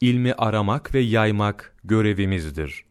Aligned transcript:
ilmi 0.00 0.32
aramak 0.32 0.94
ve 0.94 1.00
yaymak 1.00 1.76
görevimizdir. 1.84 2.84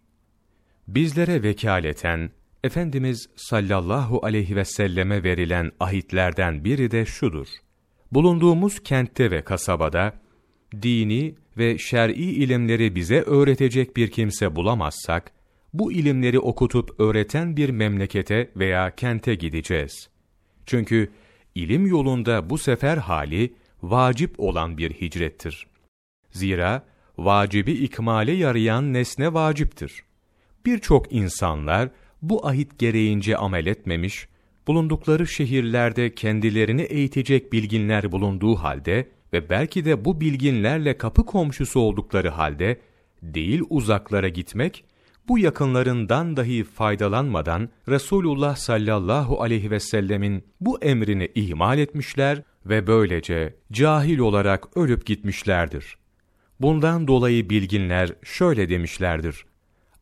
Bizlere 0.87 1.43
vekaleten, 1.43 2.31
Efendimiz 2.63 3.29
sallallahu 3.35 4.25
aleyhi 4.25 4.55
ve 4.55 4.65
selleme 4.65 5.23
verilen 5.23 5.71
ahitlerden 5.79 6.63
biri 6.63 6.91
de 6.91 7.05
şudur. 7.05 7.47
Bulunduğumuz 8.11 8.83
kentte 8.83 9.31
ve 9.31 9.41
kasabada, 9.41 10.13
dini 10.81 11.35
ve 11.57 11.77
şer'i 11.77 12.13
ilimleri 12.13 12.95
bize 12.95 13.21
öğretecek 13.21 13.97
bir 13.97 14.11
kimse 14.11 14.55
bulamazsak, 14.55 15.31
bu 15.73 15.91
ilimleri 15.91 16.39
okutup 16.39 16.99
öğreten 16.99 17.57
bir 17.57 17.69
memlekete 17.69 18.51
veya 18.55 18.95
kente 18.95 19.35
gideceğiz. 19.35 20.09
Çünkü 20.65 21.11
ilim 21.55 21.87
yolunda 21.87 22.49
bu 22.49 22.57
sefer 22.57 22.97
hali, 22.97 23.53
vacip 23.83 24.39
olan 24.39 24.77
bir 24.77 24.91
hicrettir. 24.91 25.67
Zira, 26.31 26.83
vacibi 27.17 27.71
ikmale 27.71 28.31
yarayan 28.31 28.93
nesne 28.93 29.33
vaciptir. 29.33 30.03
Birçok 30.65 31.13
insanlar, 31.13 31.89
bu 32.21 32.47
ahit 32.47 32.79
gereğince 32.79 33.37
amel 33.37 33.65
etmemiş, 33.65 34.27
bulundukları 34.67 35.27
şehirlerde 35.27 36.15
kendilerini 36.15 36.81
eğitecek 36.81 37.53
bilginler 37.53 38.11
bulunduğu 38.11 38.55
halde 38.55 39.09
ve 39.33 39.49
belki 39.49 39.85
de 39.85 40.05
bu 40.05 40.21
bilginlerle 40.21 40.97
kapı 40.97 41.25
komşusu 41.25 41.79
oldukları 41.79 42.29
halde, 42.29 42.81
değil 43.21 43.61
uzaklara 43.69 44.29
gitmek, 44.29 44.83
bu 45.27 45.39
yakınlarından 45.39 46.37
dahi 46.37 46.63
faydalanmadan 46.63 47.69
Resulullah 47.89 48.55
sallallahu 48.55 49.41
aleyhi 49.41 49.71
ve 49.71 49.79
sellemin 49.79 50.43
bu 50.61 50.79
emrini 50.81 51.31
ihmal 51.35 51.79
etmişler 51.79 52.43
ve 52.65 52.87
böylece 52.87 53.55
cahil 53.71 54.19
olarak 54.19 54.77
ölüp 54.77 55.05
gitmişlerdir. 55.05 55.97
Bundan 56.59 57.07
dolayı 57.07 57.49
bilginler 57.49 58.13
şöyle 58.23 58.69
demişlerdir. 58.69 59.45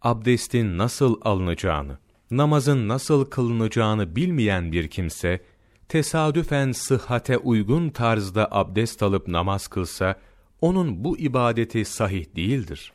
Abdestin 0.02 0.77
nasıl 0.77 1.21
alınacağını, 1.21 1.98
namazın 2.32 2.88
nasıl 2.88 3.26
kılınacağını 3.26 4.16
bilmeyen 4.16 4.71
bir 4.71 4.88
kimse, 4.88 5.41
tesadüfen 5.90 6.71
sıhhate 6.71 7.38
uygun 7.38 7.90
tarzda 7.90 8.48
abdest 8.52 9.04
alıp 9.04 9.27
namaz 9.27 9.68
kılsa, 9.68 10.16
onun 10.62 11.04
bu 11.04 11.18
ibadeti 11.18 11.85
sahih 11.85 12.35
değildir. 12.35 12.94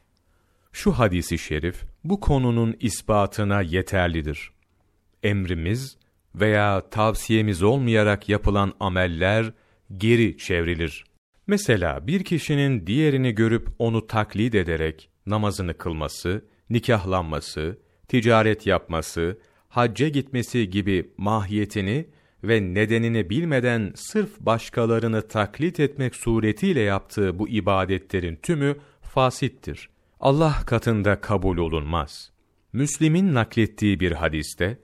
Şu 0.72 0.92
hadisi 0.92 1.38
şerif, 1.38 1.82
bu 2.04 2.20
konunun 2.20 2.76
ispatına 2.80 3.62
yeterlidir. 3.62 4.50
Emrimiz 5.22 5.96
veya 6.34 6.90
tavsiyemiz 6.90 7.62
olmayarak 7.62 8.28
yapılan 8.28 8.72
ameller 8.80 9.52
geri 9.96 10.38
çevrilir. 10.38 11.04
Mesela 11.50 12.06
bir 12.06 12.24
kişinin 12.24 12.86
diğerini 12.86 13.34
görüp 13.34 13.68
onu 13.78 14.06
taklit 14.06 14.54
ederek 14.54 15.10
namazını 15.26 15.74
kılması, 15.74 16.44
nikahlanması, 16.70 17.78
ticaret 18.08 18.66
yapması, 18.66 19.38
hacca 19.68 20.08
gitmesi 20.08 20.70
gibi 20.70 21.10
mahiyetini 21.16 22.06
ve 22.44 22.74
nedenini 22.74 23.30
bilmeden 23.30 23.92
sırf 23.94 24.40
başkalarını 24.40 25.28
taklit 25.28 25.80
etmek 25.80 26.14
suretiyle 26.14 26.80
yaptığı 26.80 27.38
bu 27.38 27.48
ibadetlerin 27.48 28.36
tümü 28.36 28.76
fasittir. 29.02 29.88
Allah 30.20 30.56
katında 30.66 31.20
kabul 31.20 31.58
olunmaz. 31.58 32.32
Müslim'in 32.72 33.34
naklettiği 33.34 34.00
bir 34.00 34.12
hadiste, 34.12 34.78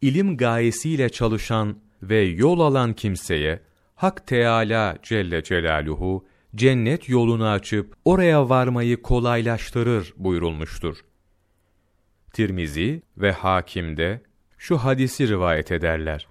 ilim 0.00 0.36
gayesiyle 0.36 1.08
çalışan 1.08 1.78
ve 2.02 2.20
yol 2.20 2.60
alan 2.60 2.92
kimseye, 2.92 3.67
Hak 3.98 4.26
Teâlâ 4.26 4.96
Celle 5.02 5.42
Celaluhu, 5.42 6.26
cennet 6.54 7.08
yolunu 7.08 7.48
açıp 7.48 7.94
oraya 8.04 8.48
varmayı 8.48 9.02
kolaylaştırır 9.02 10.14
buyurulmuştur. 10.16 10.96
Tirmizi 12.32 13.02
ve 13.16 13.32
Hakim'de 13.32 14.22
şu 14.58 14.78
hadisi 14.78 15.28
rivayet 15.28 15.72
ederler. 15.72 16.26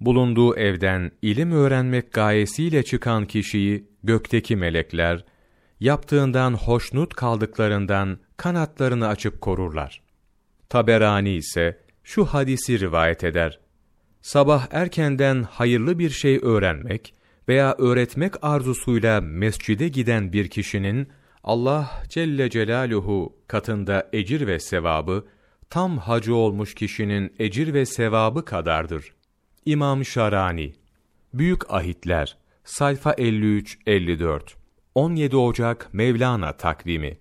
Bulunduğu 0.00 0.56
evden 0.56 1.10
ilim 1.22 1.52
öğrenmek 1.52 2.12
gayesiyle 2.12 2.82
çıkan 2.82 3.26
kişiyi 3.26 3.88
gökteki 4.02 4.56
melekler, 4.56 5.24
yaptığından 5.80 6.54
hoşnut 6.54 7.14
kaldıklarından 7.14 8.18
kanatlarını 8.36 9.08
açıp 9.08 9.40
korurlar. 9.40 10.02
Taberani 10.68 11.30
ise 11.34 11.78
şu 12.04 12.24
hadisi 12.24 12.80
rivayet 12.80 13.24
eder. 13.24 13.60
Sabah 14.22 14.66
erkenden 14.70 15.42
hayırlı 15.42 15.98
bir 15.98 16.10
şey 16.10 16.38
öğrenmek 16.42 17.14
veya 17.48 17.74
öğretmek 17.78 18.44
arzusuyla 18.44 19.20
mescide 19.20 19.88
giden 19.88 20.32
bir 20.32 20.48
kişinin 20.48 21.08
Allah 21.44 22.02
Celle 22.08 22.50
Celaluhu 22.50 23.36
katında 23.46 24.08
ecir 24.12 24.46
ve 24.46 24.58
sevabı 24.58 25.26
tam 25.70 25.98
hacı 25.98 26.34
olmuş 26.34 26.74
kişinin 26.74 27.34
ecir 27.38 27.74
ve 27.74 27.86
sevabı 27.86 28.44
kadardır. 28.44 29.14
İmam 29.64 30.04
Şarani 30.04 30.72
Büyük 31.34 31.74
Ahitler 31.74 32.36
Sayfa 32.64 33.12
53-54 33.12 34.40
17 34.94 35.36
Ocak 35.36 35.94
Mevlana 35.94 36.52
takvimi 36.52 37.18